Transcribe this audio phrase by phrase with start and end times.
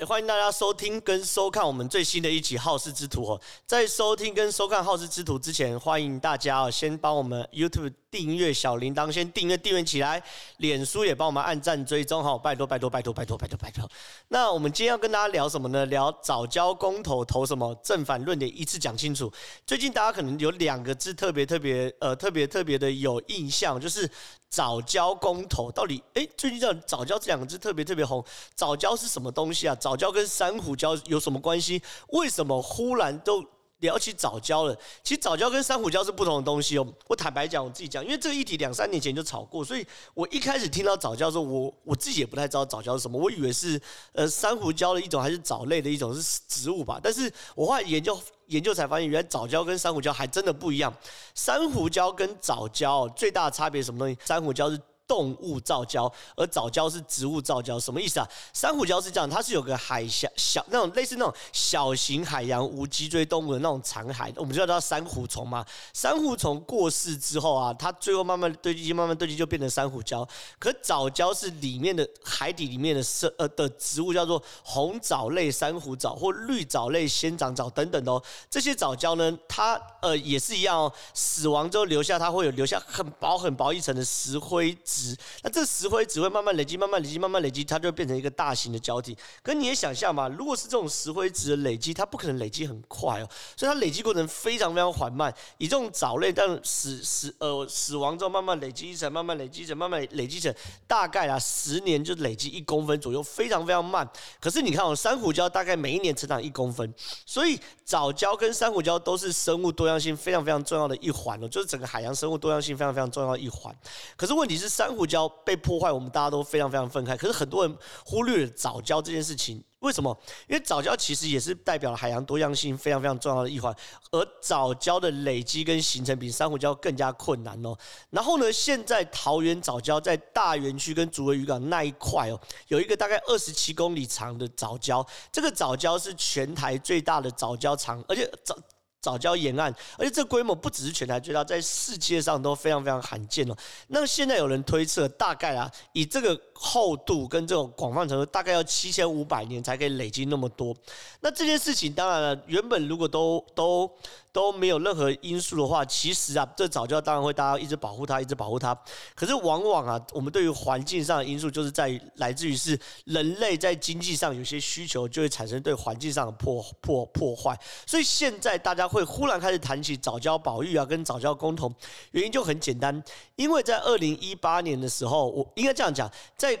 [0.00, 3.40] 也欢迎大家收听跟收看我们最新的一集《好事之徒》哦。
[3.66, 10.22] 在收听跟收看《好事之徒》之前，欢迎大家，先帮我们 YouTube 订阅小铃铛，先订阅订阅起来。
[10.58, 13.88] 脸书也帮我们按赞追踪哈，拜托拜托拜托拜托拜托拜托。
[14.28, 15.86] 那我们今天要跟大家聊什么呢？
[15.86, 17.74] 聊早教公投投什么？
[17.82, 19.32] 正反论点一次讲清楚。
[19.66, 24.10] 最近大家可能有两个字特别特别呃特别特别的有印象，就是。
[24.50, 28.20] 早教公投到底诶，最近这早教这两个字特别特别红。
[28.56, 29.76] 早教是什么东西啊？
[29.76, 31.80] 早教跟珊瑚礁有什么关系？
[32.08, 33.44] 为什么忽然都
[33.80, 34.74] 聊起藻礁了？
[35.02, 36.86] 其实藻礁跟珊瑚礁是不同的东西哦。
[37.06, 43.20] 我坦白讲，我自己讲，因为这个议题两三年前就炒过，所以我一开始听到藻礁的时候，我我自己也不太知道藻礁是什么。
[43.20, 43.80] 我以为是
[44.12, 47.00] 呃珊瑚礁的一种，还是藻类的一种，是植物吧？
[47.02, 48.18] 但是我后来研究。
[48.50, 50.92] 研究才发现，原来藻礁跟珊瑚礁还真的不一样。
[51.36, 54.18] 珊瑚礁跟藻礁最大的差别是什么东西？
[54.24, 54.76] 珊瑚礁是。
[55.10, 58.28] 动物造礁，而藻礁是植物造礁，什么意思啊？
[58.52, 65.66] 珊瑚礁是这样，它是有个海峡小那种类似那种小型海洋无脊椎动物的那种残骸，我们就叫它珊瑚虫嘛。
[65.92, 70.24] 珊瑚虫过世之后啊，它最后慢慢堆积，慢慢堆积就变成珊瑚礁。
[70.60, 78.22] 可藻礁是里面的海底里面的生呃的植物，叫做红藻类珊瑚藻或绿藻类仙长藻等等的哦。
[78.48, 84.99] 这些藻礁呢，它呃也是一样哦，死亡之后留下它会有留下很薄很薄一层的石灰质。
[85.42, 89.16] 那这石灰只会慢慢累积，慢慢累积，慢慢累积，它就会变成一个大型的礁体。
[89.42, 95.32] 可你也想象嘛，如果是这种石灰质的累积，它不可能累积很快哦，所以它累积过程非常非常缓慢。
[95.58, 100.54] 以这种藻类，但死死呃死亡之后慢慢累积一层，慢慢累积一层，慢慢累积成，
[100.86, 104.08] 大概啊十年就累积一公分左右，非常非常慢。
[104.40, 106.92] 可是你看哦，珊瑚礁大概每一年成长一公分，
[107.24, 113.74] 所以藻礁跟珊瑚礁都是生物多样性非常非常重要的一环哦，就是整个海洋生物多样性非常非常重要的一环。
[114.16, 117.16] 可是问题是珊珊瑚礁被破坏，我们大家都非常非常愤慨。
[117.16, 120.18] 可是很多人忽略了藻礁这件事情，为什么？
[120.48, 123.72] 因为藻礁其实也是代表了海洋多样性非常非常重要的一环。
[124.10, 127.72] 而藻礁的累积跟形成比珊瑚礁更加困难哦。
[128.10, 135.06] 然后呢，现在桃园藻礁在大园区跟竹围渔港那一块哦，有一个大概二十七公里长的藻礁。
[135.30, 138.58] 这个藻礁是全台最大的藻礁场，而且藻。
[139.00, 143.56] 早教沿岸，而且这规模不只是全台最大，在世界上都非常非常罕见哦。
[143.88, 150.76] 那现在有人推测，大概啊，以这个厚度跟这种广泛程度，大概要七千五百年才可以累积那么多。
[151.20, 153.90] 那这件事情，当然了，原本如果都都。
[154.32, 158.76] 都没有任何因素的话，其实啊，这早教当然会大家一直保护它，一直保护它。
[159.14, 167.58] 可是往往啊，我们对于环境上的因素，就是在于来自于是人类在经济上有些需求，就会产生对环境上的破破破坏。
[167.86, 171.74] 所以现在大家会忽然开始谈起早教保育啊，跟早教共同，
[172.12, 173.02] 原因就很简单，
[173.36, 176.58] 因为在二零一八年的时候，我应该这样讲，在。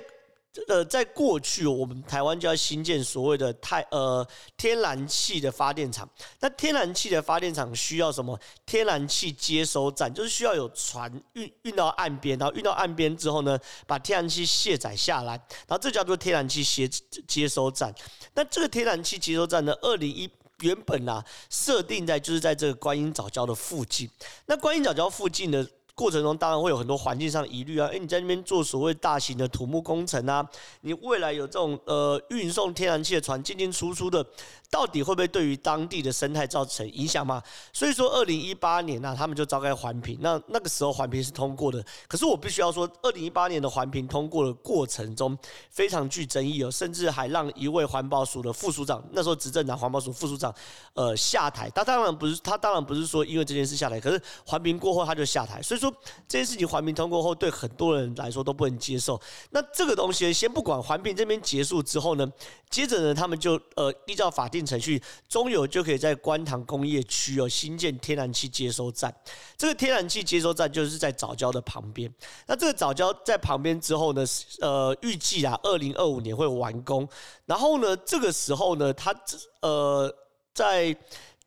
[0.66, 6.08] 呃，在过去，我们台湾就要新建所谓的太呃天然气的发电厂。
[6.40, 8.36] 那天然气的发电厂需要什么？
[8.66, 13.56] 天然气接收站，就是需要有船运运到岸边，然后运到岸边之后呢，
[13.86, 15.34] 把天然气卸载下来，
[15.68, 16.88] 然后这叫做天然气接
[17.28, 17.94] 接收站。
[18.34, 20.28] 那这个天然气接收站呢，二零一
[20.62, 24.10] 原本啊设定在就是在这个观音藻礁的附近。
[24.46, 25.64] 那观音藻礁附近呢？
[26.00, 30.42] 过程中当然会有很多环境上的疑虑啊，诶，你在那边做所谓大型的土木工程啊，
[30.80, 34.24] 你未来有这种呃运送天然气的船进进出出的，
[34.70, 37.42] 到底会不会对于当地的生态造成影响吗？
[37.70, 41.84] 所以说，二零一八年呢，他们就召开环评，那那个时候环评是通过的。
[42.08, 45.36] 可是我必须要说，二零一八年的环评通过的过程中
[45.68, 50.54] 非常具争议哦，甚至还让一位环保署的副署长，那时候执政党环保署副署长
[50.94, 51.68] 呃下台。
[51.74, 55.89] 他当然不是，他当然不是说因为这件事下台，可是环评过后他就下台，所以说。
[56.28, 59.20] 这件事情环评通过后，对很多人来说都不能接受。
[59.50, 62.30] 那这个东西先不管，环评这边结束之后呢，
[62.68, 69.14] 接着呢，他们就呃依照法定程序，中油就可以在观塘工业区哦新建天然气接收站。
[69.56, 72.12] 这个天然气接收站就是在早礁的旁边。
[72.46, 74.24] 那这个早礁在旁边之后呢，
[74.60, 77.08] 呃，预计啊，二零二五年会完工。
[77.46, 79.14] 然后呢，这个时候呢，它
[79.60, 80.14] 呃
[80.54, 80.96] 在。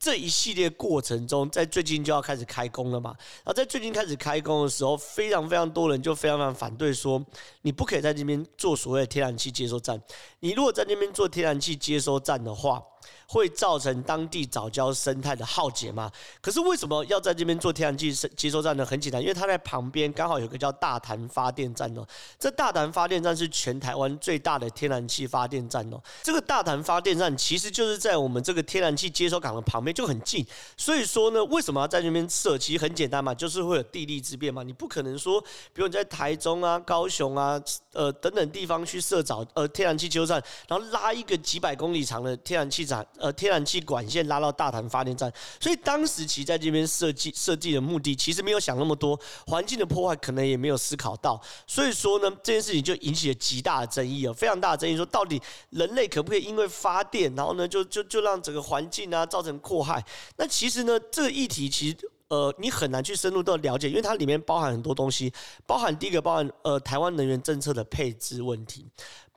[0.03, 3.15] 这一系列过程中，在最近就要开始开工了嘛？
[3.37, 7.25] 然后在最近开始开工的时候，非常非常多人就非常非常反对说，
[7.61, 9.97] 你不可以在那边做所谓的天然气接收站。
[10.41, 12.83] 你如果在那边做天然气接收站的话，
[13.27, 16.11] 会造成当地藻礁生态的浩劫吗？
[16.41, 18.85] 可是为什么要在这边做天然气接收站呢？
[18.85, 22.05] 很简单，因为它在旁边刚好有个叫大潭发电站哦。
[22.39, 26.01] 这大潭发电站是全台湾最大的天然气发电站哦。
[26.21, 30.45] 这个大潭发电站其实就是在我们这个天然气接收港的旁边，就很近。
[30.77, 32.57] 所以说呢，为什么要在这边设？
[32.57, 34.63] 其实很简单嘛，就是会有地利之便嘛。
[34.63, 35.41] 你不可能说，
[35.73, 37.61] 比如你在台中啊、高雄啊、
[37.93, 42.85] 呃等等地方去设早呃天然气接收站，然后拉一个几百公里长的天然气
[43.17, 49.17] 呃，天然气管线拉到大潭发电站，所以当时其实在这边设计设计的目的，其实没有想那么多，
[49.47, 60.03] 环境的破坏可能也没有思考到，所以说呢，这件事情就引起了极大的争议啊，非常大的争议，说到底人类可不可以因为发电，然后呢，就就就让整个环境啊造成迫害？
[60.37, 61.97] 那其实呢，这个议题其实
[62.27, 65.31] 呃，你很难去深入到了解，因为它里面包含很多东西，
[65.67, 68.87] 包含第一个包含呃台湾能源政策的配置问题。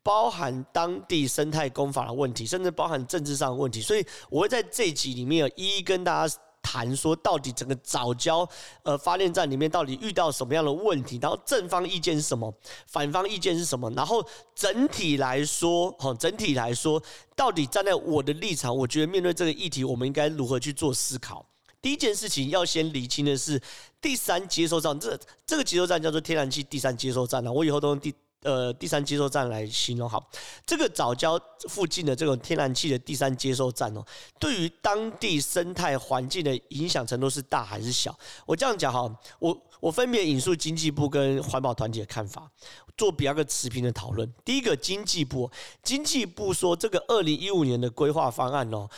[0.07, 8.49] 包含当地生态工法的问题，甚至包含政治上的问题，所以我会在这一集里面有一一跟大家谈说，到底整个藻礁
[8.85, 12.55] 呃发电站里面到底遇到什么样的问题，然后正方意见是什么，
[12.87, 14.25] 反方意见是什么，然后
[14.55, 17.03] 整体来说，哈，整体来说，
[17.35, 21.45] 到底站在我的立场，我觉得面对这个议题，我们应该如何去做思考？
[21.83, 23.61] 第一件事情要先厘清的是
[24.01, 28.15] 第三接收站，这这个接收站叫做天然气第三接收站啊，我以后都用第。
[28.47, 30.25] 呃，第三接收站来形容好，
[30.65, 31.37] 这个早礁
[31.69, 34.05] 附近的这种天然气的第三接收站哦，
[34.39, 38.17] 对于当地生态环境的影响程度是大还是小？
[38.47, 42.49] 我这样讲哈，我 我分别引述经济部跟环保团体的看法，
[42.97, 44.33] 做比较个持平的讨论。
[44.45, 45.51] 第一个，经济部，
[45.83, 48.89] 经济部说这个二零一五年的规划方案哦。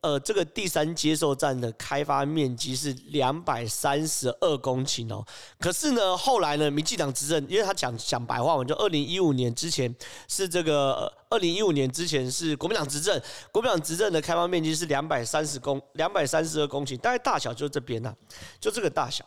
[0.00, 5.24] 呃，这个第三接收站的开发面积是两百三十二公顷哦。
[5.60, 9.94] 可是呢，后来呢，民进党执政，因为他讲讲白话文，就二零一五年之前
[10.26, 13.20] 是这个，二零一五年之前是国民党执政，
[13.52, 18.16] 国民党执政的开发面积是两百三十公两百三十二公顷，大概大小就这边呐、啊，
[18.58, 19.24] 就这个大小。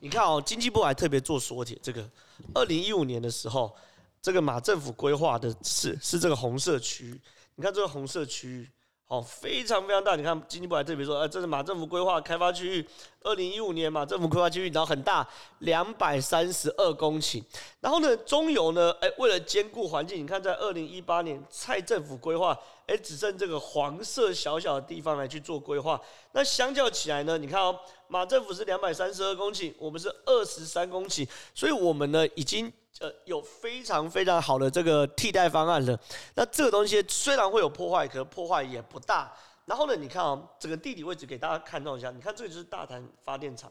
[0.00, 2.08] 你看哦，经济部还特别做缩减，这个
[2.54, 3.74] 二零一五年的时候，
[4.22, 7.20] 这个马政府规划的是是这个红色区域，
[7.56, 8.70] 你看这个红色区域。
[9.08, 10.16] 哦，非常非常大。
[10.16, 12.86] 你看，经济部还特别说，呃，这是马政府规划开发区域，
[13.22, 15.26] 二零一五年马政府规划区域，然后很大，
[15.60, 17.42] 两百三十二公顷。
[17.80, 22.54] 然后呢，中油呢，哎，为了兼顾环境，你看，在二零一八年蔡政府规划，
[22.86, 25.98] 哎，只剩这个黄色小小的地方来去做规划。
[26.32, 32.70] 那相较起来呢，你看哦，马政府是两百三十二公顷，我们是二十三公顷，所以我们呢已经。
[33.00, 35.98] 呃，有非常非常好的这个替代方案了。
[36.34, 39.32] 那这个东西虽然会有破坏，可破坏也不大。
[39.66, 42.10] 然后呢，你看啊、哦，整个地理位置给大家看到一下。
[42.10, 43.70] 你看这个就是大潭发电厂，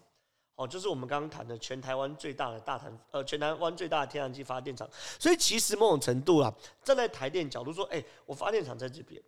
[0.56, 4.88] 哦，就是我们刚刚谈的全台湾最大的大潭，呃，全台湾最大的天然气发电厂。
[5.20, 6.54] 所以其实某种程度啊，
[6.84, 9.22] 站在台电角度说，哎，我发电厂在这边。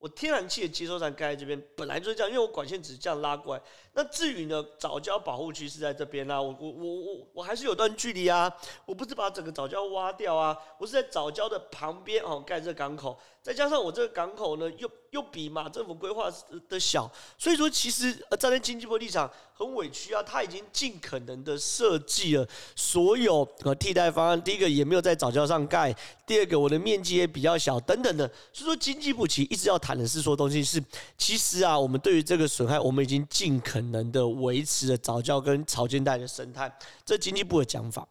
[0.00, 3.62] 我天然气的接收站盖在这边，本来就是这样，因为我管线只是这样拉过来。
[3.92, 8.50] 那至于呢，藻礁保护区是在这边啦，我我我我我还是有段距离啊，
[8.86, 16.30] 我不是把整个藻礁挖掉啊，我是在藻礁的旁边哦盖这港口，再加上我这个港口呢又又比马政府规划
[16.68, 25.94] 的小，所以说其实呃站在经济部立场很委屈啊，他已经尽可能的设计了所有呃替代方案，第一个也没有在早教上盖，
[26.26, 30.00] 第二个我的面积也比较小等等的，所以说经济部其实一直要谈。
[30.00, 30.82] 的是说东西是，
[31.18, 38.08] 其实啊，我们对于这个损害，我们已经尽可能的维持了早教跟潮间带的生态，这经济部的讲法。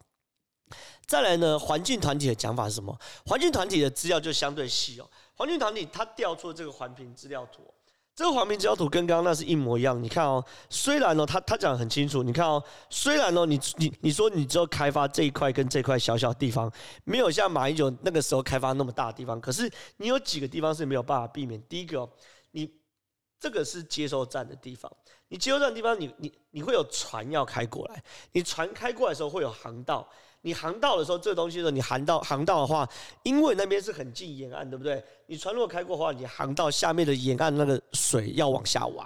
[1.09, 2.95] 再来呢，环境团体的讲法是什么？
[3.25, 5.09] 环境团体的资料就相对细哦。
[5.33, 7.63] 环境团体他调出了这个环评资料图。
[8.15, 10.03] 这个环评资料图跟刚刚那是一模一样。
[10.03, 12.21] 你看哦，虽然哦，他他讲得很清楚。
[12.21, 16.71] 你看哦，虽然哦，你你你说你只有开发这一块跟这块小小地方，
[17.05, 19.67] 没有像马英九那个时候开发那么大的地方，可是
[19.97, 21.59] 你有几个地方是没有办法避免。
[21.63, 22.09] 第一个哦，
[22.51, 22.71] 你
[23.39, 24.91] 这个是接收站的地方，
[25.29, 30.07] 你接收站的地方你，你你你会有船要开过来，你船开过来的时候会有航道。
[30.41, 32.87] 你航道的时候，这东西的时候，你航道航道的话，
[33.23, 35.03] 因为那边是很近沿岸，对不对？
[35.25, 39.05] 你船如果开过的话，你航道下面的沿岸那个水要往下挖，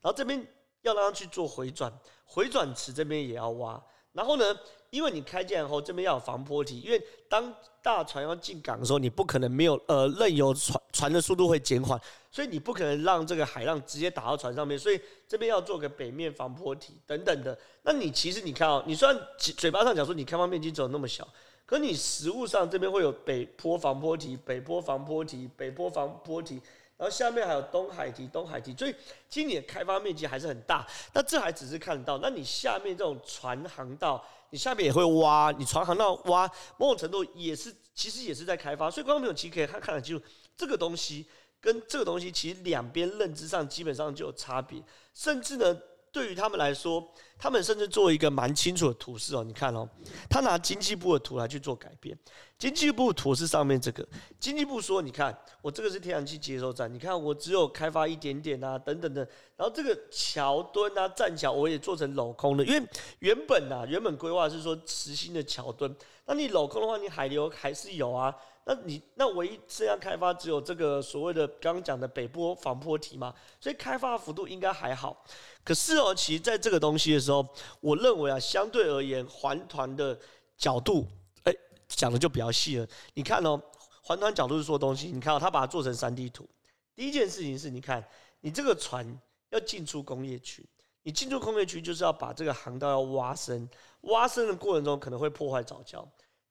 [0.00, 0.46] 然后这边
[0.82, 1.92] 要让它去做回转，
[2.24, 4.56] 回转池这边也要挖，然后呢？
[4.90, 11.98] 因为你开进来后，这边要有防波堤，因为当大船要进港的时候，你不可能没有呃任由船船的速度会减缓，
[12.30, 17.56] 所以你不可能让这个海浪直接打到船上面，所以这边要做个北面防波堤等等的。
[17.82, 21.26] 那你其实你看哦，你虽然嘴巴上讲说你开放面积只有那么小，
[21.64, 26.60] 可你实物上这边会有北坡防波堤、北坡防波堤、北坡防波堤，
[27.00, 28.94] 然后下面还有东海堤、东海堤，所以
[29.26, 30.86] 今年开发面积还是很大。
[31.14, 34.22] 那这还只是看得到，那你下面这种船航道。
[34.50, 38.90] 你下面也会挖，你船航道挖，某种程度也是，其实也是在开发。
[38.90, 40.24] 所以观众朋友其实可以看看得清楚，
[40.58, 41.24] 这个东西
[41.58, 44.82] 跟这个东西其实两边认知上基本上就有差别，
[45.14, 45.74] 甚至呢。
[46.12, 47.06] 对于他们来说，
[47.38, 49.44] 他们甚至做一个蛮清楚的图示哦。
[49.44, 49.88] 你看哦，
[50.28, 52.18] 他拿经济部的图来去做改变。
[52.58, 54.06] 经济部图是上面这个，
[54.38, 59.26] 经济部说：“你看，我这个是天然气接收站，你看我只有开发一点点啊，等等的。
[59.56, 62.86] 然后这个桥墩啊、栈桥，我也做成镂空的，因为
[63.20, 65.94] 原本啊，原本规划是说实心的桥墩，
[66.26, 68.34] 那你镂空的话，你海流还是有啊。”
[68.70, 75.24] 那你那唯一这样开发只有这个所谓的刚刚讲的北坡防坡堤嘛，所以开发的幅度应该还好。
[75.64, 77.44] 可是哦，其实在这个东西的时候，
[77.80, 80.16] 我认为啊，相对而言，环团的
[80.56, 81.04] 角度，
[81.42, 81.52] 哎，
[81.88, 82.86] 讲的就比较细了。
[83.14, 83.60] 你看哦，
[84.04, 86.48] 环团角度是说东西，你看哦，他把它做成三 D 图。
[86.94, 88.06] 第一件事情是你看，
[88.40, 90.64] 你这个船要进出工业区，
[91.02, 93.68] 你进出工业区就是要把这个航道要挖深，
[94.02, 96.06] 挖深的过程中可能会破坏藻礁。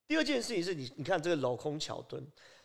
[0.10, 2.20] 第二件事情是你，你看这个镂空桥墩，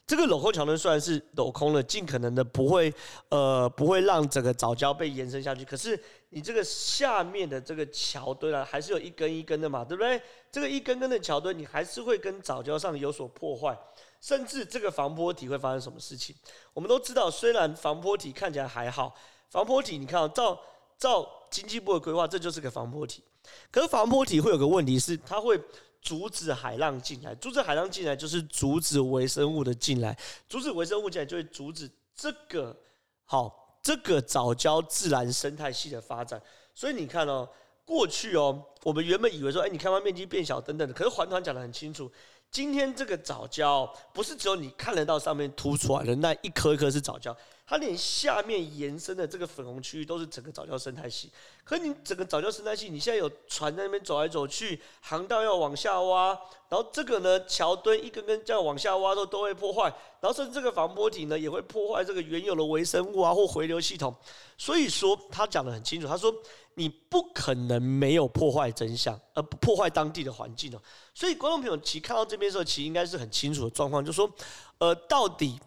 [0.06, 2.90] 这个镂空桥墩虽然是镂空的，尽可能的不会，
[3.28, 5.62] 呃，不会让整个藻礁被延伸下去。
[5.62, 10.18] 可是你这个下面的这个桥墩啊，还是有一根一根的嘛，对不对？
[10.50, 13.78] 这个一根根的桥墩，你还是会跟藻礁上有所破坏，
[14.22, 16.34] 甚至这个防波堤会发生什么事情？
[16.72, 19.14] 我们都知道，虽然防波堤看起来还好，
[19.50, 20.58] 防波堤你看，照
[20.96, 23.22] 照经济部的规划，这就是个防波堤。
[23.70, 25.60] 可是防波堤会有个问题是，它会。
[26.04, 30.16] 阻止海浪进来，阻止海浪进来就是阻止微生物的进来，
[30.48, 32.78] 阻止微生物进来就会阻止这个
[33.24, 36.40] 好这个藻礁自然生态系的发展。
[36.74, 37.48] 所以你看哦，
[37.86, 42.12] 过去哦，我们原本以为说，哎，你开发面积变小等等的，可是环团讲得很清楚。
[42.54, 47.34] 今天这个藻礁不是只有你看得到上面凸出来的那一颗一颗是藻礁，
[47.66, 51.32] 它连下面延伸的这个粉红区域都是整个藻礁生态系。
[51.64, 56.28] 可是你整个藻礁生态系，你现在有船在那边走来走去，航道要往下挖，
[56.68, 64.14] 然后这个呢桥墩一根根这样往下挖都都会破坏，然后甚至这个防波堤呢也会破坏这个原有的微生物啊或回流系统。
[64.56, 66.32] 所以说他讲得很清楚，他说。
[66.76, 70.80] 你不可能没有破坏真相，而破坏当地的环境哦。
[71.14, 74.30] 所以观众朋友其实看到这边的时候，其实应该是很清楚的状况，就是说，
[74.78, 75.58] 呃，到底，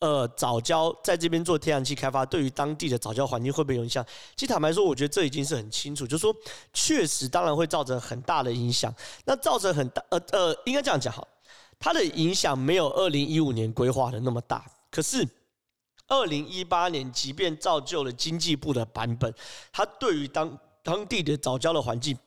[0.00, 4.04] 呃，早教在这边做天然气开发，对于当地的早教环境会不会有影响？
[4.34, 6.34] 其实坦白说，我觉得这已经是很清楚，就是说，
[6.72, 8.94] 确实当然会造成很大的影响。
[9.24, 11.26] 那造成很大，呃呃，应该这样讲哈，
[11.78, 15.26] 它的影响没有二零一五年规划的那么大，可是。
[16.08, 19.34] 二零一八年，即便造就了经济部的版本，
[19.72, 22.18] 它对于当当地的早教的环境。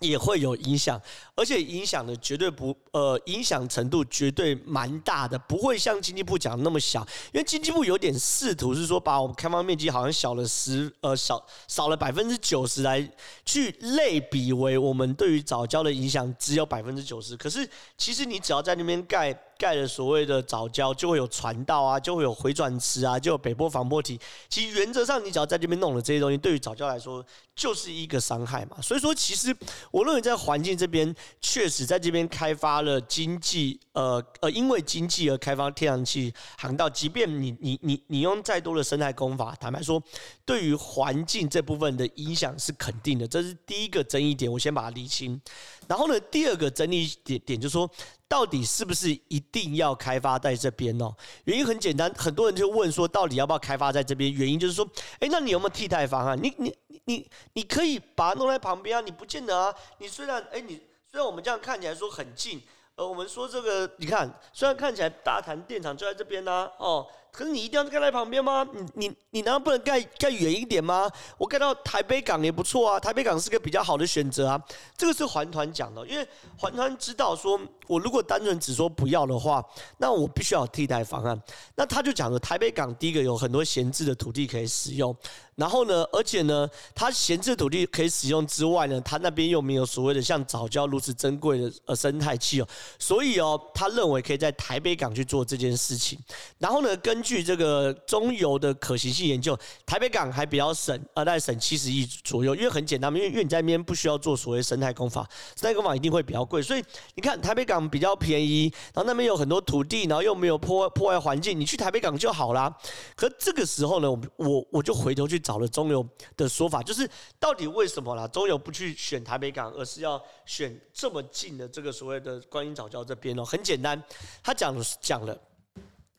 [0.00, 1.00] 也会有影响，
[1.36, 7.06] 而且影响的绝对不呃，影响程度绝对蛮大的，不会像经济部讲的那么小。
[7.32, 13.06] 因为经济部有点试图是说，把我们开发面积好像小了十呃少少了百分之九十来
[13.44, 17.36] 去类比为我们对于早教的影响只有百分之九十。
[17.36, 24.18] 可是其实你只要在那边盖盖了所谓的早教，就会有传道啊，就会有回转池啊，就有北波防波堤。
[24.48, 27.24] 其实原则上，你只要在这边弄了这些东西，对于早教来说
[27.54, 28.76] 就是一个伤害嘛。
[28.80, 29.54] 所以说，其实。
[29.90, 36.88] 我认为在环境这边，确实在这边开发了经济，呃呃，因为经济而开发天然气航道。
[36.88, 40.02] 即便你你你你用再多的生态工法，坦白说，
[40.44, 45.40] 对于环境这部分的影响是肯定的，这是第一个争议点，我先把它理清。
[45.86, 47.88] 然后呢，第二个争议点点就是说，
[48.26, 51.14] 到底是不是一定要开发在这边哦？
[51.44, 54.32] 原因很简单，很多人就问说，到底要不要开发在这边？
[54.32, 54.88] 原因就是说，
[55.20, 56.36] 诶，那你有没有替代方案？
[56.42, 59.72] 你你你你可以把它弄在旁边啊，你不见得啊。
[59.98, 60.80] 你虽然诶，你
[61.16, 62.62] 虽然我们这样看起来说很近，
[62.94, 67.06] 呃，我们说这个，你看，虽然看起来大潭电厂就在这边呢，哦。
[67.36, 68.66] 可是你一定要盖在旁边吗？
[68.72, 71.06] 你你你难道不能盖盖远一点吗？
[71.36, 74.58] 我盖到台北港也不错啊，台北港是个比较好的选择啊。
[74.96, 76.26] 这个是环团讲的，因为
[76.56, 79.62] 环团知道说，我如果单纯只说不要的话，
[79.98, 81.38] 那我必须要有替代方案。
[81.74, 85.14] 那他就讲了，台北港第一个有很多闲置的土地可以使用，
[85.56, 96.18] 然后呢，而且呢，它闲置的土地可以使用之外呢，它那边又没有所谓的像早教如此珍贵的呃生态气哦，所以哦，他认为可以在台北港去做这件事情。
[96.56, 106.84] 然后呢，跟据这个中油的可行性研究，台北港还比较省，呃，大概省七十亿左右，因为很简单，因为因为你在那边不需要做所谓生态工法，生态工法一定会比较贵，所以
[107.16, 112.72] 你看台北港比较便宜，然后那边有很多土地，然后又没有破破坏环境，你去台北港就好啦。
[113.16, 116.06] 可这个时候呢，我我我就回头去找了中油
[116.36, 118.28] 的说法，就是到底为什么啦？
[118.28, 123.44] 中油不去选台北港，而是要选这么近的这个所谓的观音早教这边哦？
[123.44, 124.00] 很简单，
[124.42, 125.36] 他讲讲了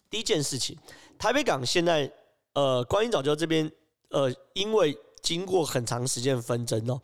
[0.10, 0.78] 第一件事情。
[1.18, 2.12] 台北港现在，
[2.54, 3.72] 呃，观音早教这边，
[4.10, 7.02] 呃，因为经过很长时间纷争哦，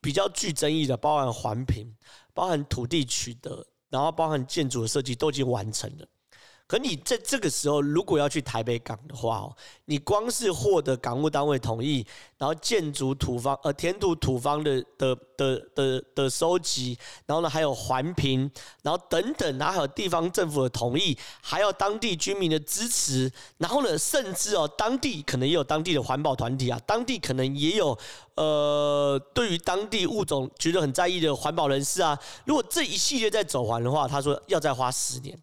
[0.00, 1.94] 比较具争议的，包含环评、
[2.32, 6.06] 包含土地取得，然后包含建筑的设计都已经完成了。
[6.72, 12.02] 可你在这个时候如果要去台北港的话哦，你光是获得港务单位同意，
[12.38, 18.50] 然后建筑土方呃填土土方的的的的的收集，然后呢还有环评，
[18.80, 27.94] 然后等等，然后还有地方政府的同意，还有当地居民的支持，然后呢甚至哦当地可能也有当地的环保团体啊，当地可能也有
[28.36, 35.38] 呃对于当地物种觉得很在意的环保人士啊，如果这一系列在走完的话，他说要再花十年。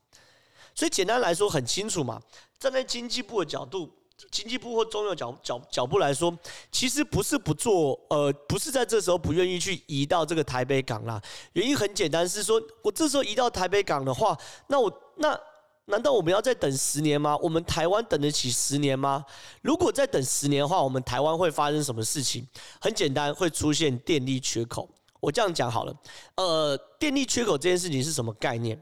[0.79, 2.21] 所以简单来说很清楚嘛，
[2.57, 3.93] 站在经济部的角度。
[4.31, 6.33] 经济部或中央角角角部来说，
[6.71, 11.21] 其实不是不做，呃，不是在这时候不愿意去移到这个台北港啦。
[11.51, 15.38] 原因很简单，是说我这时候移到台北港的话，那我那
[15.86, 17.36] 难道我们要再等十年吗？
[17.41, 19.25] 我们台湾等得起十年吗？
[19.62, 22.48] 如果再等十年的话，我们台湾会发生什么事情？
[22.79, 24.89] 很简单，会出现电力缺口。
[25.19, 25.93] 我这样讲好了，
[26.36, 28.81] 呃，电力缺口这件事情是什么概念？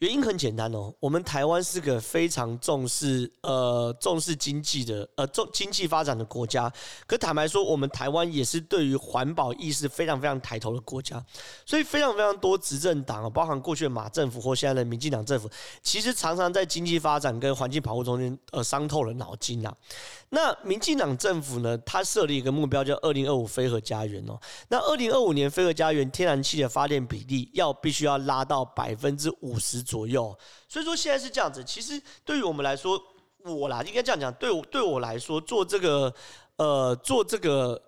[0.00, 6.70] 原因很简单哦，我们台湾是个非常重视呃重视经济的呃重经济发展的国家，
[7.06, 11.24] 可坦白说，我们台湾也是对于环保意识非常非常抬头的国家，
[11.64, 15.48] 所以非常非常多执政党，包含过去的马政府或现在的民进党政府，
[15.82, 19.74] 其实常常在经济发展跟环境保护中间呃伤透了脑筋呐。
[20.28, 24.38] 那民进党政府呢，他设立一个目标叫二零二五非核家园哦，
[24.68, 29.85] 那二零二五年非核家园天然气的发电比例要必须要拉到百分之五十。
[29.86, 30.36] 左右，
[30.68, 31.62] 所以说现在是这样子。
[31.64, 33.00] 其实对于我们来说，
[33.44, 36.12] 我啦应该这样讲，对我对我来说，做这个
[36.56, 37.80] 呃做这个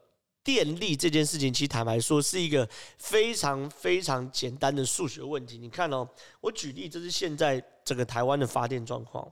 [0.44, 5.58] 电力这件事情，其实坦白说是一个非常非常简单的数学问题。
[5.58, 6.08] 你看哦，
[6.40, 9.30] 我举例，这是现在整个台湾的发电状况，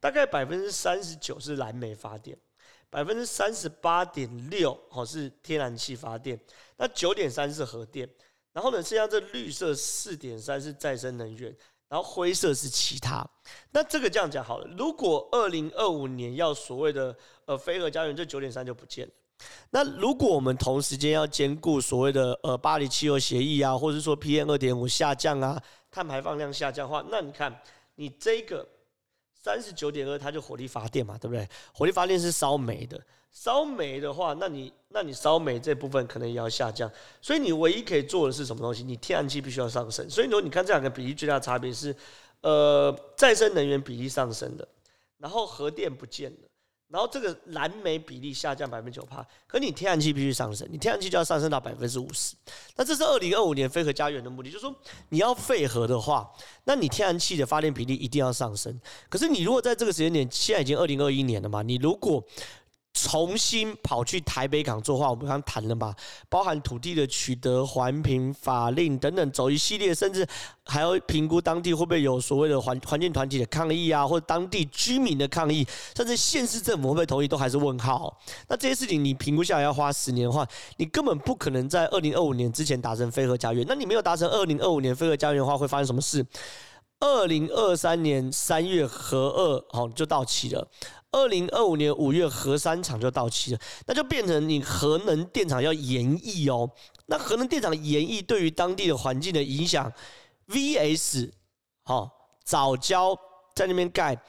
[0.00, 2.36] 大概百分之三十九是燃煤发电，
[2.88, 6.40] 百分之三十八点六哦是天然气发电，
[6.78, 8.08] 那九点三是核电，
[8.52, 11.54] 然后呢，剩下这绿色四点三是再生能源。
[11.88, 13.24] 然后灰色是其他，
[13.70, 14.66] 那这个这样讲好了。
[14.76, 19.12] 如果二零二五年要所谓的呃非核家园，这九点三就不见了。
[19.70, 27.60] 那如果我们同时间要兼顾所谓的呃巴黎气候协议啊，或者说 PM 二点五下降啊，碳排放量下降的话，那你看
[27.94, 28.66] 你这个
[29.34, 31.48] 三十九点二，它就火力发电嘛，对不对？
[31.72, 33.00] 火力发电是烧煤的。
[33.36, 36.90] 烧煤的话，那你那你烧煤这部分可能也要下降，
[37.20, 38.82] 所以你唯一可以做的是什么东西？
[38.82, 40.08] 你天然气必须要上升。
[40.08, 41.94] 所以说，你看这两个比例最大的差别是，
[42.40, 44.66] 呃，再生能源比例上升的，
[45.18, 46.48] 然后核电不见了，
[46.88, 52.34] 然后这个燃煤比例下降百分之九八，可你天然气必须上升，你天然气就要上升到百分之五十。
[52.76, 54.74] 那这是二零二五年非核家园的目的，就是说
[55.10, 56.26] 你要废核的话，
[56.64, 58.80] 那你天然气的发电比例一定要上升。
[59.10, 62.24] 可是你如果在这个时间点，现在已经二零二一年了嘛，你如果
[62.98, 65.94] 重新跑去台北港做话，我们刚刚谈了嘛，
[66.30, 70.26] 包含土地的取得、环评、法令等等，走一系列，甚至
[70.64, 78.18] 还要评估当地会不会有所谓的环环境团体的抗议啊，或者当地居民的抗议，甚至县市政府会不会同意，都还是问号。
[78.48, 83.62] 那这些事情你评估下来要花十年的话，你根本不可能在二零二五年之前达成非核家园。
[83.68, 86.24] 那你没有达成二零二五年非核家园的话，会发生什么事？
[86.98, 90.66] 二零二三年三月核二好就到期了。
[91.12, 96.70] 二零二五年五月核三厂就到期了，那就变成你核能电厂要延役哦。
[97.06, 99.90] 那核能电厂延役对于当地的环境的影响
[100.48, 101.30] ，VS
[101.84, 102.10] 好
[102.44, 103.16] 藻礁
[103.54, 104.20] 在那边盖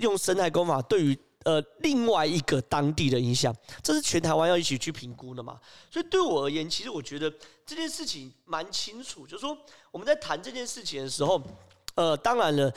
[0.00, 5.60] 用生态工法对于呃另外一个当地的影响，这是全台湾要一起去评估的嘛。
[5.90, 7.30] 所以对我而言，其实我觉得
[7.64, 9.56] 这件事情蛮清楚，就是说
[9.90, 11.40] 我们在谈这件事情的时候，
[11.94, 12.72] 呃，当然了。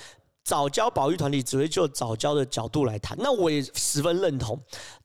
[0.46, 4.58] 早教保育团体只会就早教的角度来谈，那我也十分认同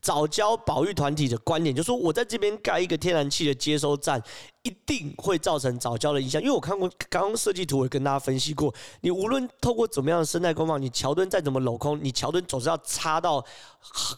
[0.02, 4.22] 早教保育团体的观点，就说我在这边盖一个天然气的接收站。
[4.62, 13.42] 一定会造成早礁的影响，因为我看过刚刚设计图，我跟大家分析过，你无论透过怎么样的生态工坊，你桥墩再怎么镂空，你桥墩总是要插到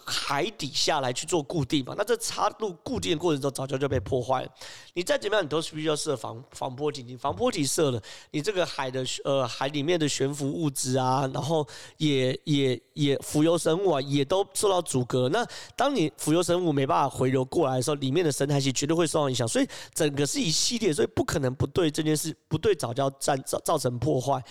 [0.04, 1.94] 海底下来去做固定嘛。
[1.96, 4.48] 那这插入固定的过程中，早礁就被破坏了。
[4.94, 7.04] 你再怎么样，你都是必须要设防防波堤。
[7.04, 8.02] 你防波堤设了，
[8.32, 11.64] 你这个海的呃海里面的悬浮物质啊，然后
[11.98, 15.28] 也也也浮游生物啊，也都受到阻隔。
[15.28, 19.46] 那当你浮游生物没办法回流过来的时候，里面的生态系绝对会受到影响。
[19.46, 20.26] 所以整个。
[20.32, 24.42] 是一系列，所以不可能不对这件事不对早教造造造成破坏。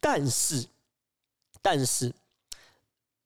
[0.00, 0.66] 但是，
[1.62, 2.12] 但是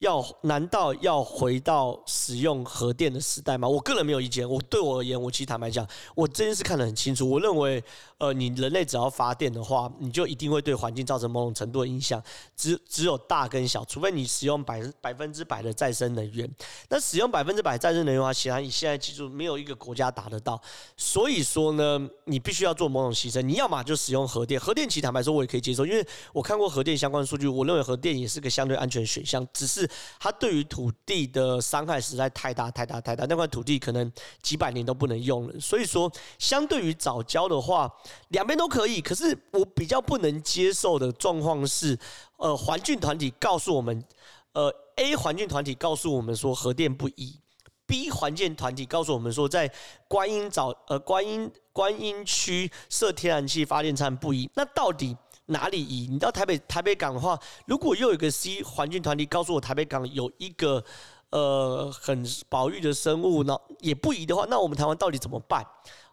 [0.01, 3.67] 要难道要回到使用核电的时代吗？
[3.67, 4.49] 我个人没有意见。
[4.49, 7.29] 我对我而言，我其实坦白讲，我这件事看得很清楚。
[7.29, 7.83] 我认为，
[8.19, 12.23] 呃，你人类只要发电的话，你就一定会对环境造成某种程度的影响。
[12.55, 16.51] 只只有大跟小，除非你使用百百分之百的再生能源。
[16.91, 20.61] 那使用百分之百再生能源的话，显然你现在技术没有一个国家达得到。
[20.97, 23.41] 所以说呢，你必须要做某种牺牲。
[23.41, 29.47] 你要么就使用核电，核电其实坦白说，我也可以接受，因为我看过核电相关数据，我认为核电也是个相对安全选项。
[29.53, 29.86] 只是
[30.19, 34.11] 它对于土地的伤害实在太大太大太大，那块土地可能
[34.43, 35.61] 几百年都不能用了。
[35.61, 37.91] 所以说，相对于早交的话，
[38.29, 39.01] 两边都可以。
[39.01, 41.99] 可是我比较不能接受的状况是，
[42.37, 44.05] 呃，环境团体告诉我们，
[44.53, 47.41] 呃，A 环境团体告诉我们说核电不宜
[47.87, 49.73] ，B 环境团体告诉我们说在
[50.09, 54.51] 观音早呃观音观音区设天然气发电站不宜。
[54.55, 55.17] 那到底？
[55.47, 56.09] 哪里移？
[56.11, 60.85] 你到台北台北港的话，如果又有一个 C 环境团体告诉我台北港有一个
[61.31, 65.65] 呃很保育的生物，那也不移的话，那我们台湾到底怎么办？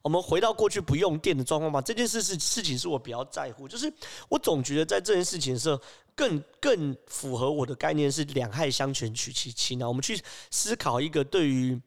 [0.01, 1.81] 我们回到过去不用电的状况吗？
[1.81, 3.91] 这件事是事情是我比较在乎，就是
[4.29, 5.79] 我总觉得在这件事情的时候，
[6.15, 9.87] 更更符合我的概念是两害相权取其轻啊。
[9.87, 11.81] 我们去思考一个对于。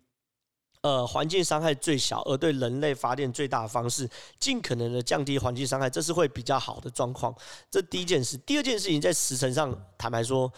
[0.82, 4.08] 呃，环境伤害最小，而对人类发电最大的方式，
[4.38, 7.34] 尽可能的降低环境伤害，这是会比较好的状况。
[7.68, 10.52] 这第一件事，第二件事情在时程上，坦白说，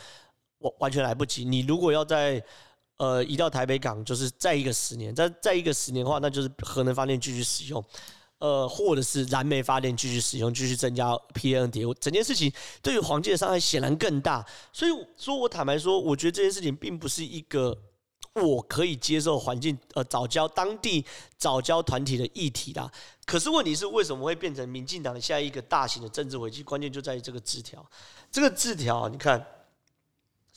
[0.59, 1.47] 我完全来不及。
[1.47, 2.45] 你如果要在
[2.99, 7.83] 呃移到台北港，就是再一个十年，再再一个十年的话，那就是核能发电继续使用，
[8.39, 11.83] 呃，或者是燃煤发电继续使用，继续增加 P N D，。
[11.95, 12.53] 整件事情
[12.83, 14.45] 对于环境的伤害显然更大。
[14.75, 17.75] 所以说我坦白说，我觉得这件事情并不是一个。
[18.35, 21.05] 我可以接受环境呃早教当地
[21.37, 22.91] 早教团体的议题啦，
[23.27, 26.63] 可是问题是为什么会变成民进党下一个大型的政治危机？
[26.63, 27.85] 关键就在于这个字条，
[28.31, 29.45] 这个字条你看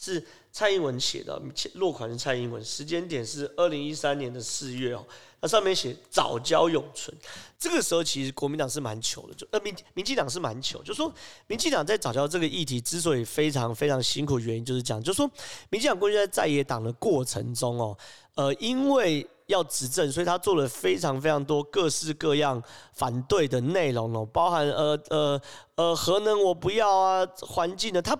[0.01, 1.39] 是蔡英文写的，
[1.75, 5.05] 落款是蔡英文，时间点是二零一三年的四月哦。
[5.39, 7.15] 那上面写早教永存，
[7.59, 11.13] 这个时候其实国民党是蛮糗的，就呃民民进党是蛮糗，就说
[11.45, 15.29] 民进党在早教这个议题之所以非常非常辛苦，原因就是讲，就说
[15.69, 17.95] 民进党过去在在野党的过程中哦，
[18.33, 19.25] 呃因为。
[19.51, 22.61] 要执政，所以他做了非常非常多各式各样
[22.93, 25.41] 反对的内容哦，包含呃呃
[25.75, 28.17] 呃核能我不要啊，环境的他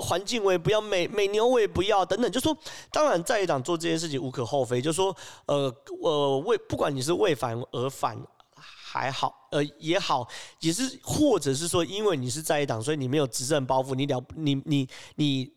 [0.00, 2.56] 环境我也不要，美美牛我也不要等等，就说
[2.90, 5.14] 当然在野党做这件事情无可厚非，就说
[5.46, 8.20] 呃呃为不管你是为反而反
[8.54, 10.26] 还好，呃也好，
[10.60, 15.52] 也是或者是说因为你是在野党，所以你没有执政包袱，你了你你你。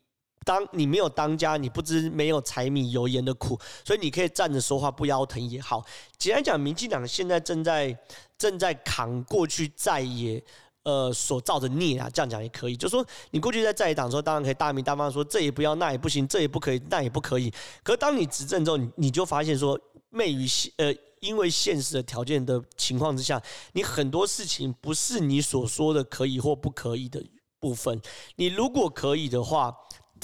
[0.46, 5.84] 当你没有当家，你不知没有柴米油盐的苦，所以你可以站着说话不腰疼也好。
[6.20, 7.98] 简单讲，民进党现在正在
[8.38, 10.42] 正在扛过去在野
[10.84, 12.78] 呃所造的孽啊，这样讲也可以。
[12.78, 17.52] 就说你过去在在野党的时候，当然可以大名大放说这也不要，那也不行，这也不可以，那也不可以。
[17.82, 19.80] 可是当你执政之后，你你就发现说，
[20.12, 20.46] 昧于
[20.78, 23.42] 呃因为现实的条件的情况之下，
[23.74, 27.20] 你很多事情不是你所说的可以或不可以的
[27.60, 28.00] 部分。
[28.36, 29.76] 你如果可以的话。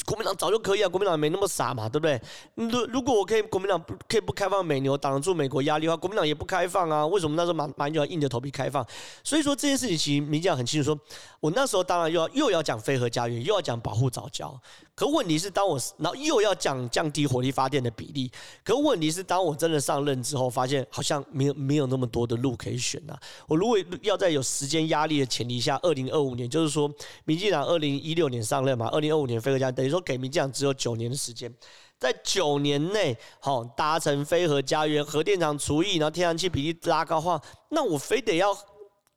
[0.06, 2.20] 国民党早就可以啊，国民党没那么傻嘛，对不对？
[2.56, 7.06] 如如果我可以，国民党不可以不开放美牛，挡得住美国压力的话，国民党也不开放啊。
[7.06, 8.86] 为什么那时候马马英九要硬着头皮开放？
[9.24, 11.00] 所以说这件事情其实民进党很清楚说，
[11.40, 14.60] 我那时候当然又要又要讲非核家园，又要讲保护早教。
[14.96, 18.32] 可问题是，当我然后又要降降低火力发电的比例，
[18.64, 23.18] 可问题是，当我真的上任之后，发现好像没有没有那么多的路可以选呐。
[23.48, 26.92] 我如果要在有时间压力的前提下，二零二五年，就是说，
[27.26, 31.52] 民进党二零一六年上任嘛，二零二五年非核家，等于说给民进党只有九年的时间，
[31.98, 38.56] 在九年内，好达成非核家园，核电厂除役，然后天然气比例拉高的话，那我非得要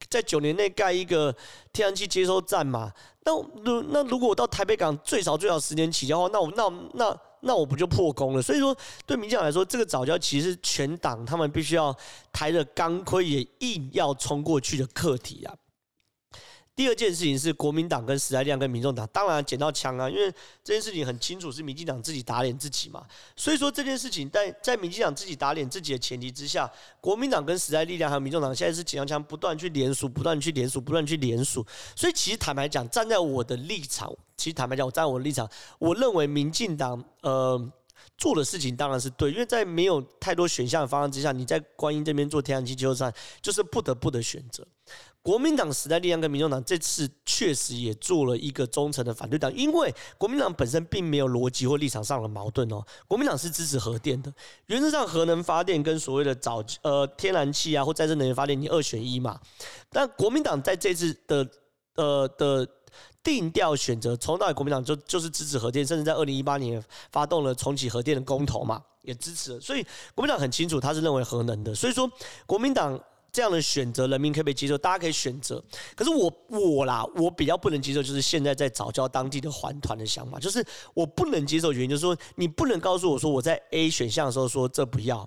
[0.08, 1.30] 在九年内盖一个
[1.70, 2.90] 天然气接收站嘛？
[3.26, 8.40] 那如那如果我到台北港最少最少十年起交的话，那我那那那我不就破功了？
[8.40, 8.74] 所以说，
[9.04, 11.94] 对民进党来说，这个藻礁其实全党他们必须要
[12.32, 15.54] 抬着钢盔也硬要冲过去的课题啊。
[16.76, 20.28] 第二件事情是国民党跟时代力量跟民众党，当然捡到枪啊，因为
[20.62, 23.04] 这件事情很清楚是民进党自己打脸自己嘛。
[23.36, 26.68] 所以说这件事情在在民进党自己打脸自己的前提之下，
[27.00, 31.64] 国民党跟时代力量还有民众党现在是捡到枪，不断去联署，不断去联署，不断去联署。
[31.94, 37.72] 所以其实坦白讲，站在我的立场，其实坦白讲，我站在我的立场，我认为民进党呃
[38.16, 44.66] 做的事情当然是对，因为在没有太多选项的方案之下，你在观音这边做天然气接收站，就是不得不的选择。
[45.22, 52.84] 国民党、时代力量跟民众党这次确实也做了一个忠诚的反对党，因为国民党本身并没有逻辑或立场上的矛盾哦。
[53.08, 54.30] 国民党是支持核电的，
[54.66, 59.40] 原则上核能发电跟所谓的藻呃天然气啊或再生能源发电，你二选一嘛。
[59.88, 61.48] 但国民党在这次的
[61.94, 62.68] 呃的
[63.24, 69.58] 定调选择，从到尾国民党就就是支持核电，甚至在二零一八年发动了重启核电的公投嘛，也支持。
[69.60, 69.84] 所以
[70.14, 71.74] 国民党很清楚，他是认为核能的。
[71.74, 72.08] 所以说，
[72.44, 73.00] 国民党
[73.32, 74.76] 这样的选择，人民可不可以接受？
[74.76, 75.60] 大家可以选择。
[75.96, 85.18] 可是我我啦，我比较不能接受，就是现在在早教当地的环团的想法，就是我不能接受原因，就是说你不能告诉我说我在 A 选项的时候说这不要，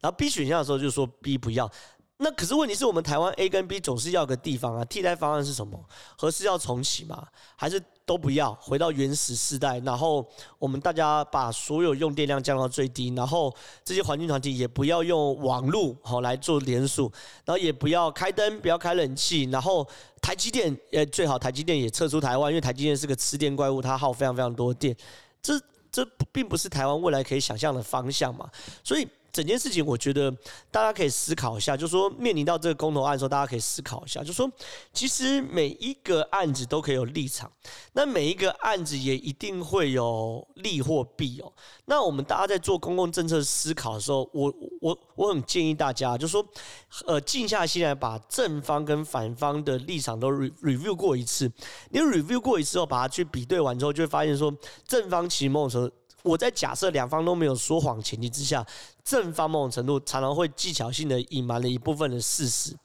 [0.00, 1.70] 然后 B 选项的时候就说 B 不要。
[2.18, 5.78] 那可是问题是我们台湾 A 跟 B 总是要个地方啊，替代方案是什么？
[6.16, 7.26] 合适要重启吗？
[7.56, 9.78] 还是都不要，回到原始世代？
[9.80, 10.26] 然后
[10.58, 17.12] 我们大家把所有用电量降到最低，然后这些环境团体也不要用网络好来做连署，
[17.44, 19.86] 然后也不要开灯，不要开冷气，然后
[20.22, 24.96] 台积电呃最好台积电也撤出台湾，因为台积电是个吃电怪物，它耗非常非常多电，
[25.42, 25.60] 这
[25.92, 26.02] 这
[26.32, 28.48] 并不是台湾未来可以想象的方向嘛，
[28.82, 29.06] 所以。
[29.36, 30.34] 整件事情，我觉得
[30.70, 34.50] 大家可以思考一下，就是说面临到这个公投案的时候，大家可以思考一下，就是说
[34.94, 37.52] 其实每一个案子都可以有立场，
[37.92, 41.52] 那每一个案子也一定会有利或弊哦。
[41.84, 46.42] 那我们大家在做公共政策思考的时候，我我我很建议大家，就是说
[47.04, 51.52] 呃静下心来，把正方跟反方的立场都 review 过一次。
[51.90, 54.50] 你 review 过一次后，把它去比对完之后，就会发现说
[54.86, 55.90] 正方其实某种时候。
[56.22, 58.66] 我在假设两方都没有说谎前提之下，
[59.06, 62.76] 正方某种程度常常会技巧性的隐瞒了一部分的事实，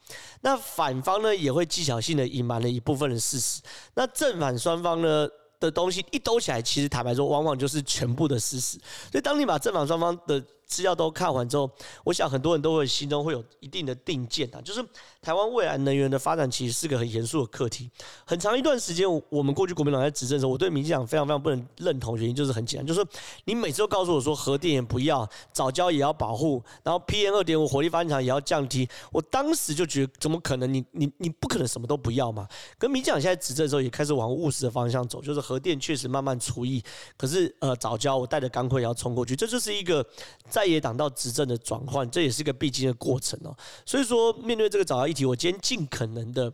[0.42, 3.60] 那反方呢也会技巧性的隐瞒了一部分的事实，
[3.94, 8.78] 那正反双方呢的东西一兜起来，其实坦白说，往往就是全部的事实。
[9.10, 10.40] 所以当你把正反双方的
[10.72, 11.70] 资料都看完之后，
[12.04, 14.82] 我想很多人都会心中会有一定的定见啊，就是
[15.20, 17.90] 台湾未来能源的发展其实是个很严肃的课题。
[18.24, 23.04] 很长一段时间，我们过去国民党在执政的时候，我对民进党非常非常不能认同，原因就是很简单，就是
[23.44, 30.82] 你每次都告诉我说核电也不要，早交也要保护，然后 PM 二点五火力发电厂也要降低，我当时就觉得怎么可能你？
[30.92, 32.48] 你你不可能什么都不要嘛？
[32.78, 36.82] 跟民进党现在执政的时候也开始往务实的方向走，就是核电确实慢慢除役，
[37.16, 40.04] 可是呃早交我带着钢盔也要冲过去，这就是一个
[40.48, 40.61] 在。
[40.62, 43.56] 在野党到执政的转换，这也是一个必经的过程哦。
[43.84, 46.52] 所以说，面对这个藻礁议题，我今天尽可能的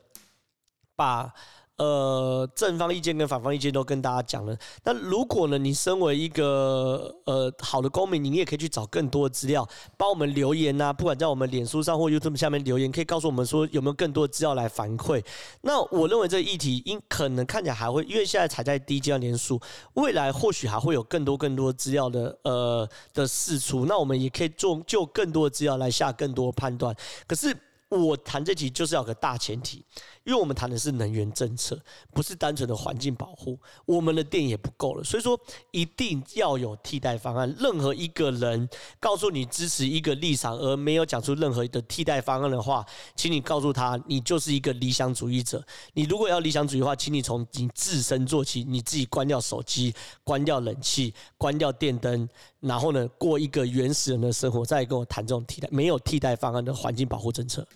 [0.96, 1.32] 把。
[1.78, 4.56] 呃，正方意见跟反方意见都跟大家讲了。
[4.82, 9.64] 那如果呢，你身为一个呃好的公民，你也可以去找更多的资料，
[9.96, 15.24] 帮我们留言呐、不管在我们脸书上或 YouTube 下面留言，可以告诉我们说有没有更多资料来反馈。
[15.60, 19.60] 那我认为这议题应可能看起来还会，因为现在才在第一阶连署，
[19.94, 23.86] 未来或许还会有更多更多资料的呃的释出。
[23.86, 26.92] 那我们也可以做就更多的资料来下更多判断。
[27.28, 27.56] 可是。
[27.88, 29.84] 我谈这题就是要个大前提，
[30.24, 31.80] 因为我们谈的是能源政策，
[32.12, 33.58] 不是单纯的环境保护。
[33.86, 35.38] 我们的电也不够了，所以说
[35.70, 37.54] 一定要有替代方案。
[37.58, 38.68] 任何一个人
[39.00, 42.84] 告诉你支持一个立场，而没有讲出任何的替代方案的话，
[43.16, 45.64] 请你告诉他，你就是一个理想主义者。
[45.94, 52.28] 你如果要理想主义的话，请你从你自身做起，你自己关掉手机，关掉冷气，关掉电灯，
[52.60, 57.66] 然后呢，过一个原始人的生活，再跟我谈这种替代没有替代方案的环境保护政策。